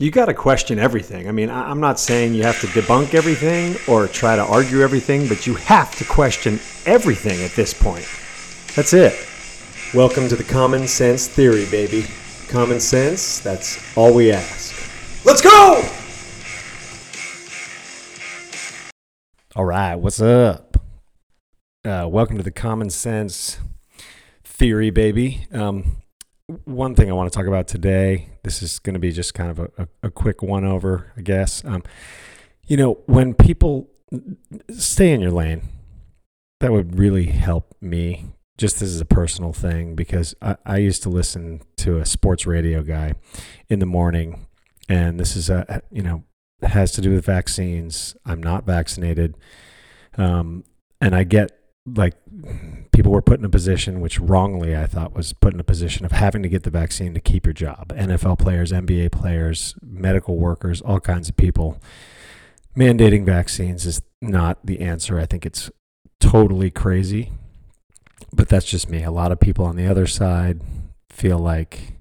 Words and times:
you 0.00 0.10
got 0.10 0.26
to 0.26 0.34
question 0.34 0.78
everything. 0.78 1.28
I 1.28 1.32
mean, 1.32 1.50
I- 1.50 1.70
I'm 1.70 1.78
not 1.78 2.00
saying 2.00 2.32
you 2.32 2.42
have 2.44 2.58
to 2.62 2.66
debunk 2.68 3.12
everything 3.12 3.76
or 3.86 4.06
try 4.08 4.34
to 4.34 4.42
argue 4.42 4.80
everything, 4.80 5.28
but 5.28 5.46
you 5.46 5.54
have 5.56 5.94
to 5.96 6.04
question 6.06 6.58
everything 6.86 7.42
at 7.42 7.50
this 7.50 7.74
point. 7.74 8.06
That's 8.74 8.94
it. 8.94 9.12
Welcome 9.92 10.26
to 10.30 10.36
the 10.36 10.44
Common 10.44 10.88
Sense 10.88 11.28
Theory, 11.28 11.66
baby. 11.70 12.06
Common 12.48 12.80
sense, 12.80 13.40
that's 13.40 13.94
all 13.94 14.14
we 14.14 14.32
ask. 14.32 14.74
Let's 15.26 15.42
go! 15.42 15.84
All 19.54 19.66
right, 19.66 19.96
what's 19.96 20.22
up? 20.22 20.78
Uh, 21.84 22.08
welcome 22.08 22.38
to 22.38 22.42
the 22.42 22.50
Common 22.50 22.88
Sense 22.88 23.58
Theory, 24.44 24.88
baby. 24.88 25.46
Um, 25.52 25.98
one 26.64 26.94
thing 26.94 27.10
I 27.10 27.14
want 27.14 27.32
to 27.32 27.36
talk 27.36 27.46
about 27.46 27.68
today. 27.68 28.30
This 28.42 28.62
is 28.62 28.78
going 28.78 28.94
to 28.94 29.00
be 29.00 29.12
just 29.12 29.34
kind 29.34 29.50
of 29.50 29.58
a, 29.58 29.70
a, 29.78 29.88
a 30.04 30.10
quick 30.10 30.42
one 30.42 30.64
over, 30.64 31.12
I 31.16 31.22
guess. 31.22 31.64
Um, 31.64 31.82
you 32.66 32.76
know, 32.76 32.98
when 33.06 33.34
people 33.34 33.90
stay 34.70 35.12
in 35.12 35.20
your 35.20 35.30
lane, 35.30 35.62
that 36.60 36.72
would 36.72 36.98
really 36.98 37.26
help 37.26 37.74
me. 37.80 38.26
Just 38.58 38.82
as 38.82 39.00
a 39.00 39.06
personal 39.06 39.54
thing, 39.54 39.94
because 39.94 40.34
I, 40.42 40.54
I 40.66 40.76
used 40.76 41.02
to 41.04 41.08
listen 41.08 41.62
to 41.78 41.96
a 41.96 42.04
sports 42.04 42.46
radio 42.46 42.82
guy 42.82 43.14
in 43.70 43.78
the 43.78 43.86
morning, 43.86 44.46
and 44.86 45.18
this 45.18 45.34
is 45.34 45.48
a 45.48 45.80
you 45.90 46.02
know 46.02 46.24
has 46.62 46.92
to 46.92 47.00
do 47.00 47.12
with 47.12 47.24
vaccines. 47.24 48.14
I'm 48.26 48.42
not 48.42 48.66
vaccinated, 48.66 49.38
um, 50.18 50.64
and 51.00 51.14
I 51.14 51.24
get 51.24 51.52
like 51.86 52.16
people 52.92 53.12
were 53.12 53.22
put 53.22 53.38
in 53.38 53.44
a 53.44 53.50
position 53.50 54.00
which 54.00 54.18
wrongly 54.18 54.76
I 54.76 54.86
thought 54.86 55.14
was 55.14 55.32
put 55.32 55.54
in 55.54 55.60
a 55.60 55.64
position 55.64 56.04
of 56.04 56.12
having 56.12 56.42
to 56.42 56.48
get 56.48 56.64
the 56.64 56.70
vaccine 56.70 57.14
to 57.14 57.20
keep 57.20 57.46
your 57.46 57.52
job. 57.52 57.92
NFL 57.94 58.38
players, 58.38 58.72
NBA 58.72 59.12
players, 59.12 59.74
medical 59.82 60.36
workers, 60.36 60.80
all 60.80 61.00
kinds 61.00 61.28
of 61.28 61.36
people. 61.36 61.80
Mandating 62.76 63.24
vaccines 63.24 63.86
is 63.86 64.02
not 64.20 64.58
the 64.64 64.80
answer. 64.80 65.18
I 65.18 65.26
think 65.26 65.46
it's 65.46 65.70
totally 66.20 66.70
crazy. 66.70 67.32
But 68.32 68.48
that's 68.48 68.66
just 68.66 68.88
me. 68.88 69.02
A 69.02 69.10
lot 69.10 69.32
of 69.32 69.40
people 69.40 69.64
on 69.64 69.76
the 69.76 69.86
other 69.86 70.06
side 70.06 70.60
feel 71.08 71.38
like 71.38 72.00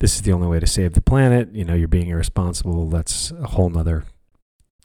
this 0.00 0.16
is 0.16 0.22
the 0.22 0.32
only 0.32 0.48
way 0.48 0.60
to 0.60 0.66
save 0.66 0.94
the 0.94 1.00
planet. 1.00 1.52
You 1.52 1.64
know, 1.64 1.74
you're 1.74 1.88
being 1.88 2.08
irresponsible. 2.08 2.88
That's 2.88 3.30
a 3.32 3.48
whole 3.48 3.68
nother 3.70 4.04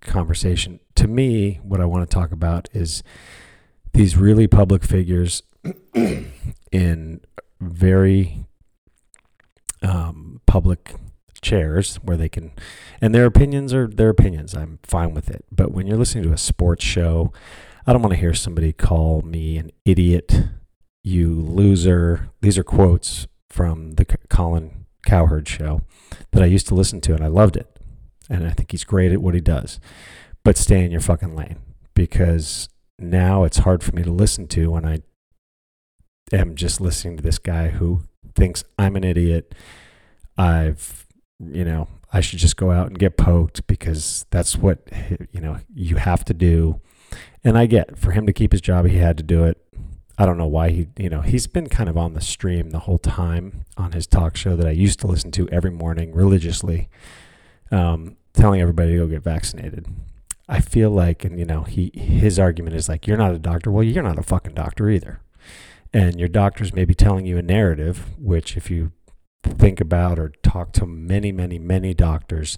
conversation. 0.01 0.79
To 0.95 1.07
me, 1.07 1.59
what 1.63 1.81
I 1.81 1.85
want 1.85 2.07
to 2.07 2.13
talk 2.13 2.31
about 2.31 2.69
is 2.73 3.01
these 3.94 4.17
really 4.17 4.47
public 4.47 4.83
figures 4.83 5.44
in 6.72 7.22
very 7.61 8.45
um, 9.81 10.41
public 10.45 10.95
chairs 11.41 11.97
where 11.97 12.17
they 12.17 12.30
can, 12.30 12.52
and 13.02 13.13
their 13.13 13.25
opinions 13.25 13.73
are 13.73 13.88
their 13.88 14.09
opinions. 14.09 14.55
I'm 14.55 14.80
fine 14.83 15.13
with 15.13 15.30
it. 15.30 15.45
But 15.52 15.72
when 15.72 15.88
you're 15.88 15.97
listening 15.97 16.23
to 16.25 16.33
a 16.33 16.38
sports 16.38 16.83
show, 16.83 17.31
I 17.85 17.94
don't 17.94 18.02
want 18.02 18.13
to 18.13 18.19
hear 18.19 18.33
somebody 18.33 18.73
call 18.73 19.22
me 19.22 19.58
an 19.58 19.72
idiot, 19.85 20.41
you 21.03 21.33
loser. 21.33 22.30
These 22.41 22.57
are 22.57 22.63
quotes 22.63 23.28
from 23.50 23.91
the 23.91 24.05
Colin 24.30 24.85
Cowherd 25.05 25.47
show 25.47 25.81
that 26.31 26.41
I 26.41 26.47
used 26.47 26.67
to 26.69 26.75
listen 26.75 27.02
to, 27.02 27.13
and 27.13 27.23
I 27.23 27.28
loved 27.28 27.57
it. 27.57 27.67
And 28.30 28.47
I 28.47 28.52
think 28.52 28.72
he's 28.72 28.85
great 28.85 29.11
at 29.11 29.22
what 29.22 29.35
he 29.35 29.41
does. 29.41 29.80
But 30.44 30.57
stay 30.57 30.83
in 30.83 30.91
your 30.91 31.02
fucking 31.02 31.35
lane 31.35 31.59
because 31.94 32.69
now 33.09 33.43
it's 33.43 33.59
hard 33.59 33.83
for 33.83 33.95
me 33.95 34.03
to 34.03 34.11
listen 34.11 34.47
to 34.49 34.71
when 34.71 34.85
I 34.85 35.01
am 36.31 36.55
just 36.55 36.81
listening 36.81 37.17
to 37.17 37.23
this 37.23 37.39
guy 37.39 37.69
who 37.69 38.03
thinks 38.35 38.63
I'm 38.77 38.95
an 38.95 39.03
idiot. 39.03 39.53
I've, 40.37 41.07
you 41.39 41.63
know, 41.63 41.87
I 42.11 42.21
should 42.21 42.39
just 42.39 42.57
go 42.57 42.71
out 42.71 42.87
and 42.87 42.97
get 42.97 43.17
poked 43.17 43.65
because 43.67 44.25
that's 44.29 44.57
what, 44.57 44.87
you 45.31 45.41
know, 45.41 45.57
you 45.73 45.97
have 45.97 46.23
to 46.25 46.33
do. 46.33 46.79
And 47.43 47.57
I 47.57 47.65
get 47.65 47.97
for 47.97 48.11
him 48.11 48.25
to 48.25 48.33
keep 48.33 48.51
his 48.51 48.61
job, 48.61 48.85
he 48.85 48.97
had 48.97 49.17
to 49.17 49.23
do 49.23 49.43
it. 49.45 49.57
I 50.17 50.25
don't 50.25 50.38
know 50.38 50.47
why 50.47 50.69
he, 50.69 50.88
you 50.97 51.09
know, 51.09 51.22
he's 51.22 51.47
been 51.47 51.67
kind 51.67 51.89
of 51.89 51.97
on 51.97 52.13
the 52.13 52.22
stream 52.22 52.69
the 52.69 52.79
whole 52.79 52.99
time 52.99 53.66
on 53.78 53.94
his 53.94 54.05
talk 54.05 54.38
show 54.38 54.55
that 54.55 54.67
I 54.67 54.72
used 54.72 54.99
to 54.99 55.07
listen 55.07 55.31
to 55.31 55.49
every 55.49 55.72
morning 55.72 56.13
religiously, 56.13 56.88
um, 57.72 58.17
telling 58.33 58.61
everybody 58.61 58.91
to 58.91 58.97
go 58.97 59.07
get 59.07 59.23
vaccinated. 59.23 59.88
I 60.47 60.59
feel 60.59 60.89
like, 60.89 61.23
and 61.23 61.39
you 61.39 61.45
know, 61.45 61.63
he 61.63 61.91
his 61.93 62.37
argument 62.37 62.75
is 62.75 62.89
like, 62.89 63.07
you're 63.07 63.17
not 63.17 63.33
a 63.33 63.39
doctor. 63.39 63.71
Well, 63.71 63.83
you're 63.83 64.03
not 64.03 64.19
a 64.19 64.23
fucking 64.23 64.53
doctor 64.53 64.89
either, 64.89 65.21
and 65.93 66.19
your 66.19 66.29
doctors 66.29 66.73
may 66.73 66.85
be 66.85 66.93
telling 66.93 67.25
you 67.25 67.37
a 67.37 67.41
narrative, 67.41 68.09
which 68.17 68.57
if 68.57 68.69
you 68.69 68.91
think 69.43 69.81
about 69.81 70.19
or 70.19 70.29
talk 70.41 70.71
to 70.73 70.85
many, 70.85 71.31
many, 71.31 71.59
many 71.59 71.93
doctors, 71.93 72.57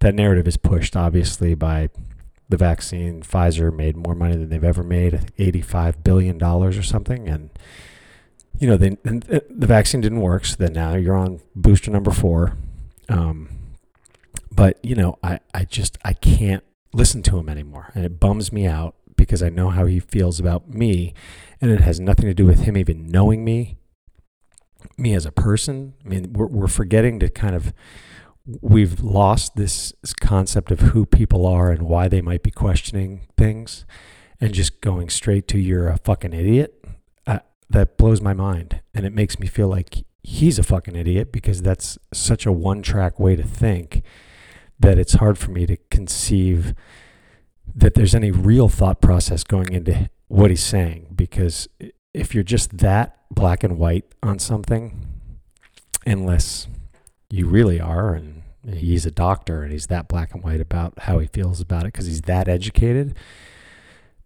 that 0.00 0.14
narrative 0.14 0.48
is 0.48 0.56
pushed 0.56 0.96
obviously 0.96 1.54
by 1.54 1.90
the 2.48 2.56
vaccine. 2.56 3.22
Pfizer 3.22 3.74
made 3.74 3.96
more 3.96 4.14
money 4.14 4.36
than 4.36 4.50
they've 4.50 4.62
ever 4.62 4.82
made, 4.82 5.32
eighty-five 5.38 6.04
billion 6.04 6.38
dollars 6.38 6.76
or 6.76 6.82
something, 6.82 7.28
and 7.28 7.50
you 8.58 8.68
know, 8.68 8.76
they, 8.76 8.90
the 8.90 9.66
vaccine 9.66 10.02
didn't 10.02 10.20
work. 10.20 10.44
So 10.44 10.56
then 10.58 10.74
now 10.74 10.94
you're 10.94 11.16
on 11.16 11.40
booster 11.56 11.90
number 11.90 12.10
four. 12.10 12.56
Um, 13.08 13.48
but 14.54 14.78
you 14.84 14.94
know, 14.94 15.18
I, 15.22 15.40
I 15.54 15.64
just 15.64 15.98
I 16.04 16.12
can't 16.12 16.62
listen 16.92 17.22
to 17.22 17.38
him 17.38 17.48
anymore. 17.48 17.90
And 17.94 18.04
it 18.04 18.20
bums 18.20 18.52
me 18.52 18.66
out 18.66 18.94
because 19.16 19.42
I 19.42 19.48
know 19.48 19.70
how 19.70 19.86
he 19.86 20.00
feels 20.00 20.40
about 20.40 20.68
me. 20.68 21.14
And 21.60 21.70
it 21.70 21.80
has 21.80 22.00
nothing 22.00 22.26
to 22.26 22.34
do 22.34 22.46
with 22.46 22.60
him 22.60 22.76
even 22.76 23.06
knowing 23.06 23.44
me, 23.44 23.78
me 24.98 25.14
as 25.14 25.26
a 25.26 25.32
person. 25.32 25.94
I 26.04 26.08
mean, 26.08 26.32
we're, 26.32 26.46
we're 26.46 26.68
forgetting 26.68 27.20
to 27.20 27.28
kind 27.28 27.54
of, 27.54 27.72
we've 28.60 29.00
lost 29.00 29.56
this 29.56 29.92
concept 30.20 30.70
of 30.70 30.80
who 30.80 31.06
people 31.06 31.46
are 31.46 31.70
and 31.70 31.82
why 31.82 32.08
they 32.08 32.20
might 32.20 32.42
be 32.42 32.50
questioning 32.50 33.28
things 33.36 33.84
and 34.40 34.52
just 34.52 34.80
going 34.80 35.08
straight 35.08 35.46
to 35.48 35.58
you're 35.58 35.88
a 35.88 35.98
fucking 35.98 36.32
idiot. 36.32 36.84
Uh, 37.26 37.38
that 37.70 37.96
blows 37.96 38.20
my 38.20 38.34
mind. 38.34 38.80
And 38.92 39.06
it 39.06 39.12
makes 39.12 39.38
me 39.38 39.46
feel 39.46 39.68
like 39.68 40.04
he's 40.22 40.58
a 40.58 40.62
fucking 40.64 40.96
idiot 40.96 41.32
because 41.32 41.62
that's 41.62 41.98
such 42.12 42.44
a 42.44 42.52
one 42.52 42.82
track 42.82 43.18
way 43.18 43.36
to 43.36 43.42
think 43.42 44.02
that 44.82 44.98
it's 44.98 45.14
hard 45.14 45.38
for 45.38 45.50
me 45.50 45.66
to 45.66 45.76
conceive 45.90 46.74
that 47.74 47.94
there's 47.94 48.14
any 48.14 48.30
real 48.30 48.68
thought 48.68 49.00
process 49.00 49.44
going 49.44 49.72
into 49.72 50.10
what 50.28 50.50
he's 50.50 50.62
saying 50.62 51.06
because 51.14 51.68
if 52.12 52.34
you're 52.34 52.44
just 52.44 52.78
that 52.78 53.18
black 53.30 53.64
and 53.64 53.78
white 53.78 54.04
on 54.22 54.38
something 54.38 55.06
unless 56.04 56.66
you 57.30 57.46
really 57.46 57.80
are 57.80 58.14
and 58.14 58.42
he's 58.68 59.06
a 59.06 59.10
doctor 59.10 59.62
and 59.62 59.72
he's 59.72 59.86
that 59.86 60.08
black 60.08 60.34
and 60.34 60.42
white 60.42 60.60
about 60.60 60.92
how 61.00 61.18
he 61.18 61.26
feels 61.26 61.60
about 61.60 61.82
it 61.82 61.92
because 61.92 62.06
he's 62.06 62.22
that 62.22 62.48
educated 62.48 63.16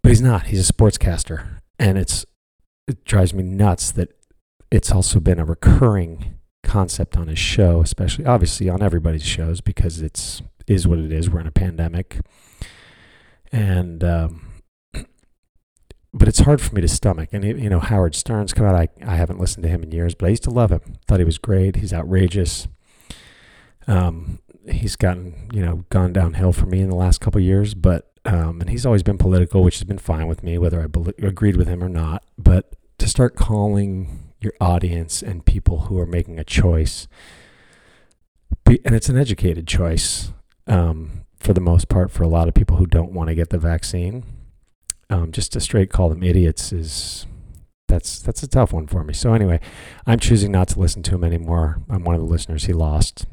but 0.07 0.11
he's 0.11 0.23
not. 0.23 0.47
He's 0.47 0.71
a 0.71 0.73
sportscaster. 0.73 1.59
And 1.81 1.99
it's 1.99 2.25
it 2.87 3.05
drives 3.05 3.35
me 3.35 3.43
nuts 3.43 3.91
that 3.91 4.11
it's 4.71 4.93
also 4.93 5.19
been 5.19 5.41
a 5.41 5.45
recurring 5.45 6.36
concept 6.67 7.17
on 7.17 7.29
his 7.29 7.39
show, 7.39 7.81
especially 7.81 8.27
obviously 8.27 8.69
on 8.69 8.83
everybody's 8.83 9.25
shows 9.25 9.61
because 9.61 10.03
it's 10.03 10.43
is 10.67 10.87
what 10.87 10.99
it 10.99 11.13
is. 11.13 11.31
We're 11.31 11.41
in 11.41 11.47
a 11.47 11.53
pandemic, 11.53 12.21
and 13.53 14.03
um, 14.03 14.63
but 16.13 16.29
it's 16.29 16.41
hard 16.41 16.61
for 16.61 16.75
me 16.75 16.81
to 16.81 16.89
stomach. 16.89 17.31
And 17.33 17.45
you 17.45 17.71
know, 17.71 17.81
Howard 17.81 18.15
Stern's 18.15 18.53
come 18.53 18.67
out. 18.67 18.75
I 18.75 18.89
I 19.05 19.17
haven't 19.17 19.39
listened 19.39 19.63
to 19.63 19.69
him 19.69 19.83
in 19.83 19.93
years, 19.93 20.15
but 20.15 20.27
I 20.27 20.31
used 20.31 20.45
to 20.45 20.51
love 20.51 20.71
him. 20.71 20.97
Thought 21.07 21.21
he 21.21 21.25
was 21.25 21.39
great. 21.39 21.77
He's 21.77 21.93
outrageous. 21.93 22.69
Um, 23.87 24.41
he's 24.69 24.97
gotten 24.97 25.49
you 25.53 25.65
know 25.65 25.85
gone 25.91 26.13
downhill 26.13 26.53
for 26.53 26.67
me 26.67 26.81
in 26.81 26.91
the 26.91 26.97
last 26.97 27.21
couple 27.21 27.41
years, 27.41 27.75
but 27.75 28.11
um, 28.25 28.61
and 28.61 28.71
he's 28.71 28.85
always 28.85 29.05
been 29.05 29.19
political, 29.19 29.63
which 29.63 29.77
has 29.77 29.85
been 29.85 29.99
fine 29.99 30.27
with 30.27 30.43
me, 30.43 30.59
whether 30.59 30.83
I 30.83 30.89
be- 30.89 31.25
agreed 31.25 31.57
with 31.57 31.69
him 31.69 31.83
or 31.83 31.89
not. 31.89 32.25
But 32.37 32.75
to 32.99 33.09
start 33.09 33.37
calling 33.37 34.26
your 34.41 34.53
audience 34.61 35.23
and 35.23 35.45
people 35.45 35.83
who 35.83 35.99
are 35.99 36.07
making 36.07 36.39
a 36.39 36.45
choice. 36.45 37.09
And 38.67 38.95
it's 38.95 39.09
an 39.09 39.17
educated 39.17 39.67
choice 39.67 40.33
um, 40.67 41.25
for 41.39 41.53
the 41.53 41.61
most 41.61 41.89
part 41.89 42.11
for 42.11 42.23
a 42.23 42.29
lot 42.29 42.49
of 42.49 42.55
people 42.55 42.77
who 42.77 42.87
don't 42.87 43.13
want 43.13 43.29
to 43.29 43.35
get 43.35 43.51
the 43.51 43.59
vaccine. 43.59 44.25
Um, 45.09 45.31
just 45.31 45.53
to 45.53 45.61
straight 45.61 45.91
call 45.91 46.09
them 46.09 46.25
idiots 46.25 46.73
is 46.73 47.27
that's 47.89 48.19
that's 48.21 48.43
a 48.43 48.49
tough 48.49 48.73
one 48.73 48.87
for 48.89 49.05
me. 49.05 49.15
So 49.15 49.35
anyway, 49.35 49.61
I'm 50.07 50.19
choosing 50.19 50.51
not 50.51 50.69
to 50.69 50.81
listen 50.81 51.03
to 51.05 51.15
him 51.15 51.23
anymore. 51.23 51.81
I'm 51.89 52.03
one 52.03 52.17
of 52.17 52.21
the 52.21 52.27
listeners 52.27 52.65
he 52.65 52.73
lost. 52.73 53.27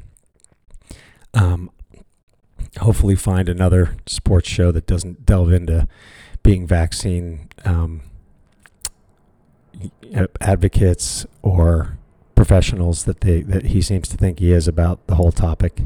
Um, 1.32 1.70
hopefully, 2.78 3.16
find 3.16 3.48
another 3.48 3.96
sports 4.06 4.48
show 4.48 4.70
that 4.70 4.86
doesn't 4.86 5.26
delve 5.26 5.52
into 5.52 5.88
being 6.44 6.66
vaccine 6.66 7.48
um, 7.64 8.02
advocates 10.40 11.26
or 11.42 11.98
professionals 12.34 13.04
that 13.04 13.20
they 13.20 13.42
that 13.42 13.66
he 13.66 13.80
seems 13.80 14.08
to 14.08 14.16
think 14.16 14.38
he 14.38 14.52
is 14.52 14.66
about 14.68 15.06
the 15.06 15.14
whole 15.14 15.32
topic 15.32 15.82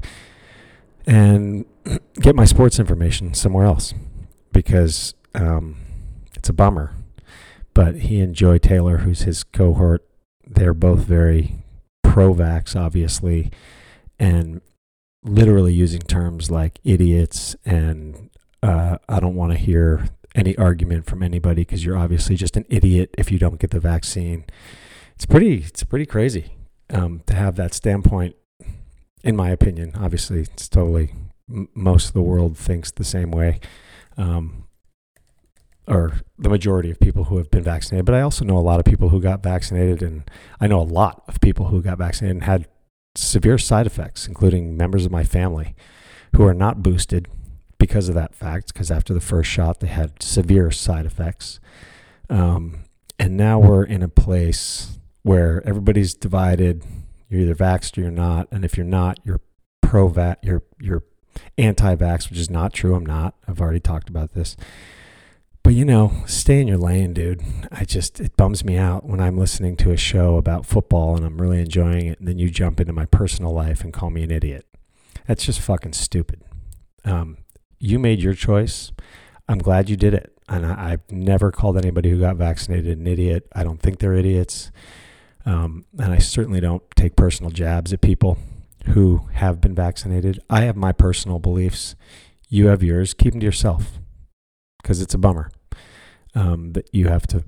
and 1.06 1.64
get 2.20 2.34
my 2.34 2.44
sports 2.44 2.78
information 2.78 3.34
somewhere 3.34 3.64
else 3.64 3.94
because 4.52 5.14
um, 5.34 5.76
it's 6.34 6.48
a 6.48 6.52
bummer. 6.52 6.92
But 7.74 7.96
he 7.96 8.20
and 8.20 8.34
joy 8.34 8.58
taylor 8.58 8.98
who's 8.98 9.22
his 9.22 9.44
cohort 9.44 10.04
they're 10.44 10.74
both 10.74 11.00
very 11.00 11.54
pro-vax 12.02 12.74
obviously 12.74 13.52
and 14.18 14.60
literally 15.22 15.72
using 15.72 16.00
terms 16.00 16.50
like 16.50 16.80
idiots 16.82 17.54
and 17.64 18.30
uh, 18.62 18.98
I 19.08 19.20
don't 19.20 19.36
want 19.36 19.52
to 19.52 19.58
hear 19.58 20.08
any 20.34 20.56
argument 20.56 21.06
from 21.06 21.22
anybody 21.22 21.62
because 21.62 21.84
you're 21.84 21.96
obviously 21.96 22.36
just 22.36 22.56
an 22.56 22.64
idiot 22.68 23.14
if 23.18 23.30
you 23.30 23.38
don't 23.38 23.58
get 23.58 23.70
the 23.70 23.80
vaccine. 23.80 24.44
It's 25.14 25.26
pretty 25.26 25.58
it's 25.58 25.82
pretty 25.82 26.06
crazy 26.06 26.52
um, 26.90 27.22
to 27.26 27.34
have 27.34 27.56
that 27.56 27.74
standpoint. 27.74 28.36
In 29.24 29.36
my 29.36 29.50
opinion, 29.50 29.92
obviously, 29.96 30.40
it's 30.40 30.68
totally 30.68 31.12
m- 31.50 31.68
most 31.74 32.08
of 32.08 32.12
the 32.14 32.22
world 32.22 32.56
thinks 32.56 32.90
the 32.90 33.04
same 33.04 33.30
way. 33.30 33.60
Um, 34.16 34.64
or 35.88 36.20
the 36.38 36.50
majority 36.50 36.90
of 36.90 37.00
people 37.00 37.24
who 37.24 37.38
have 37.38 37.50
been 37.50 37.62
vaccinated. 37.62 38.04
But 38.04 38.14
I 38.14 38.20
also 38.20 38.44
know 38.44 38.58
a 38.58 38.60
lot 38.60 38.78
of 38.78 38.84
people 38.84 39.08
who 39.08 39.20
got 39.20 39.42
vaccinated, 39.42 40.02
and 40.02 40.30
I 40.60 40.66
know 40.66 40.80
a 40.80 40.82
lot 40.82 41.24
of 41.26 41.40
people 41.40 41.68
who 41.68 41.82
got 41.82 41.96
vaccinated 41.98 42.36
and 42.36 42.44
had 42.44 42.68
severe 43.16 43.58
side 43.58 43.86
effects, 43.86 44.28
including 44.28 44.76
members 44.76 45.06
of 45.06 45.10
my 45.10 45.24
family 45.24 45.74
who 46.36 46.44
are 46.44 46.54
not 46.54 46.82
boosted 46.82 47.26
because 47.88 48.10
of 48.10 48.14
that 48.14 48.34
fact, 48.34 48.72
because 48.72 48.90
after 48.90 49.14
the 49.14 49.20
first 49.20 49.50
shot, 49.50 49.80
they 49.80 49.86
had 49.86 50.22
severe 50.22 50.70
side 50.70 51.06
effects. 51.06 51.58
Um, 52.28 52.84
and 53.18 53.34
now 53.36 53.58
we're 53.58 53.82
in 53.82 54.02
a 54.02 54.08
place 54.08 54.98
where 55.22 55.66
everybody's 55.66 56.12
divided. 56.12 56.84
You're 57.30 57.40
either 57.40 57.54
vaxxed 57.54 57.96
or 57.96 58.02
you're 58.02 58.10
not. 58.10 58.46
And 58.52 58.62
if 58.62 58.76
you're 58.76 58.86
not, 58.86 59.18
you're 59.24 59.40
pro 59.80 60.10
vax, 60.10 60.36
you're, 60.42 60.62
you're 60.78 61.02
anti 61.56 61.96
vax, 61.96 62.28
which 62.28 62.38
is 62.38 62.50
not 62.50 62.74
true. 62.74 62.94
I'm 62.94 63.06
not. 63.06 63.34
I've 63.48 63.60
already 63.60 63.80
talked 63.80 64.10
about 64.10 64.34
this. 64.34 64.54
But 65.62 65.74
you 65.74 65.86
know, 65.86 66.12
stay 66.26 66.60
in 66.60 66.68
your 66.68 66.78
lane, 66.78 67.14
dude. 67.14 67.42
I 67.72 67.84
just 67.84 68.20
it 68.20 68.36
bums 68.36 68.64
me 68.64 68.76
out 68.76 69.04
when 69.04 69.20
I'm 69.20 69.36
listening 69.36 69.76
to 69.78 69.92
a 69.92 69.96
show 69.96 70.36
about 70.36 70.66
football 70.66 71.16
and 71.16 71.24
I'm 71.24 71.40
really 71.40 71.60
enjoying 71.60 72.06
it, 72.06 72.18
and 72.18 72.28
then 72.28 72.38
you 72.38 72.50
jump 72.50 72.80
into 72.80 72.92
my 72.92 73.06
personal 73.06 73.52
life 73.52 73.82
and 73.82 73.92
call 73.92 74.10
me 74.10 74.22
an 74.22 74.30
idiot. 74.30 74.66
That's 75.26 75.44
just 75.44 75.60
fucking 75.60 75.92
stupid. 75.92 76.42
Um, 77.04 77.38
you 77.78 77.98
made 77.98 78.20
your 78.20 78.34
choice. 78.34 78.92
I'm 79.48 79.58
glad 79.58 79.88
you 79.88 79.96
did 79.96 80.14
it, 80.14 80.32
and 80.48 80.66
I, 80.66 80.90
have 80.90 81.10
never 81.10 81.50
called 81.50 81.78
anybody 81.78 82.10
who 82.10 82.20
got 82.20 82.36
vaccinated 82.36 82.98
an 82.98 83.06
idiot. 83.06 83.48
I 83.54 83.64
don't 83.64 83.80
think 83.80 83.98
they're 83.98 84.14
idiots, 84.14 84.70
um, 85.46 85.86
and 85.98 86.12
I 86.12 86.18
certainly 86.18 86.60
don't 86.60 86.82
take 86.96 87.16
personal 87.16 87.50
jabs 87.50 87.92
at 87.92 88.00
people 88.00 88.38
who 88.86 89.28
have 89.32 89.60
been 89.60 89.74
vaccinated. 89.74 90.40
I 90.50 90.62
have 90.62 90.76
my 90.76 90.92
personal 90.92 91.38
beliefs. 91.38 91.94
You 92.48 92.66
have 92.68 92.82
yours. 92.82 93.14
Keep 93.14 93.32
them 93.32 93.40
to 93.40 93.46
yourself 93.46 94.00
because 94.82 95.00
it's 95.00 95.14
a 95.14 95.18
bummer 95.18 95.50
um, 96.34 96.72
that 96.72 96.88
you 96.92 97.08
have 97.08 97.26
to 97.28 97.44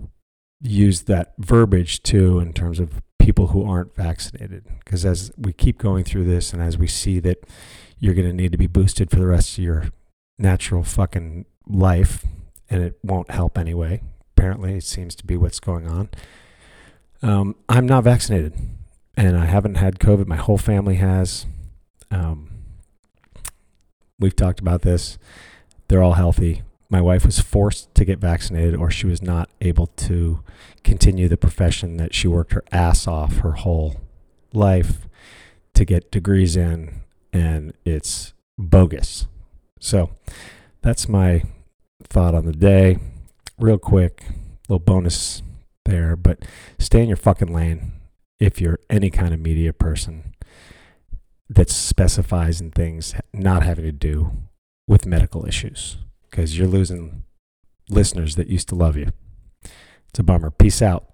use 0.60 1.02
that 1.02 1.34
verbiage 1.38 2.02
too 2.02 2.38
in 2.38 2.52
terms 2.52 2.80
of 2.80 3.02
people 3.18 3.48
who 3.48 3.64
aren't 3.64 3.94
vaccinated. 3.94 4.66
Because 4.84 5.06
as 5.06 5.32
we 5.36 5.52
keep 5.52 5.78
going 5.78 6.04
through 6.04 6.24
this 6.24 6.52
and 6.52 6.62
as 6.62 6.76
we 6.76 6.86
see 6.86 7.20
that 7.20 7.44
you're 7.98 8.14
going 8.14 8.28
to 8.28 8.34
need 8.34 8.52
to 8.52 8.58
be 8.58 8.66
boosted 8.66 9.10
for 9.10 9.16
the 9.16 9.26
rest 9.26 9.56
of 9.58 9.64
your 9.64 9.84
natural 10.40 10.82
fucking 10.82 11.46
life, 11.66 12.24
and 12.68 12.82
it 12.82 12.98
won't 13.02 13.30
help 13.30 13.58
anyway. 13.58 14.02
Apparently, 14.36 14.76
it 14.76 14.84
seems 14.84 15.14
to 15.16 15.26
be 15.26 15.36
what's 15.36 15.60
going 15.60 15.86
on. 15.86 16.08
Um, 17.22 17.56
I'm 17.68 17.86
not 17.86 18.04
vaccinated, 18.04 18.54
and 19.16 19.36
I 19.36 19.46
haven't 19.46 19.76
had 19.76 19.98
COVID. 19.98 20.26
My 20.26 20.36
whole 20.36 20.58
family 20.58 20.96
has. 20.96 21.46
Um, 22.10 22.50
we've 24.18 24.36
talked 24.36 24.60
about 24.60 24.82
this. 24.82 25.18
They're 25.88 26.02
all 26.02 26.14
healthy 26.14 26.62
my 26.90 27.00
wife 27.00 27.24
was 27.24 27.38
forced 27.38 27.94
to 27.94 28.04
get 28.04 28.18
vaccinated 28.18 28.74
or 28.74 28.90
she 28.90 29.06
was 29.06 29.22
not 29.22 29.48
able 29.60 29.86
to 29.86 30.42
continue 30.82 31.28
the 31.28 31.36
profession 31.36 31.96
that 31.98 32.12
she 32.12 32.26
worked 32.26 32.52
her 32.52 32.64
ass 32.72 33.06
off 33.06 33.38
her 33.38 33.52
whole 33.52 34.00
life 34.52 35.06
to 35.72 35.84
get 35.84 36.10
degrees 36.10 36.56
in 36.56 37.02
and 37.32 37.72
it's 37.84 38.34
bogus. 38.58 39.28
So 39.80 40.10
that's 40.82 41.08
my 41.08 41.42
thought 42.04 42.34
on 42.34 42.44
the 42.44 42.52
day. 42.52 42.98
Real 43.58 43.78
quick, 43.78 44.24
little 44.68 44.78
bonus 44.78 45.42
there, 45.84 46.14
but 46.16 46.44
stay 46.78 47.02
in 47.02 47.08
your 47.08 47.16
fucking 47.16 47.52
lane 47.52 47.92
if 48.38 48.60
you're 48.60 48.78
any 48.88 49.10
kind 49.10 49.34
of 49.34 49.40
media 49.40 49.72
person 49.72 50.34
that 51.48 51.68
specifies 51.68 52.60
in 52.60 52.70
things 52.70 53.14
not 53.32 53.64
having 53.64 53.84
to 53.84 53.92
do 53.92 54.30
with 54.86 55.04
medical 55.06 55.46
issues 55.46 55.96
because 56.30 56.56
you're 56.56 56.68
losing 56.68 57.24
listeners 57.88 58.36
that 58.36 58.46
used 58.46 58.68
to 58.68 58.74
love 58.74 58.96
you. 58.96 59.08
It's 60.08 60.18
a 60.18 60.22
bummer. 60.22 60.50
Peace 60.50 60.80
out. 60.80 61.09